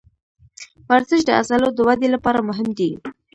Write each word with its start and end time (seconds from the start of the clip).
ورزش 0.89 1.21
د 1.25 1.29
عضلو 1.39 1.69
د 1.75 1.79
ودې 1.87 2.07
لپاره 2.15 2.39
مهم 2.49 2.67
دی. 2.79 2.91